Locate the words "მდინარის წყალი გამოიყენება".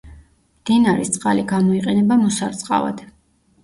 0.61-2.21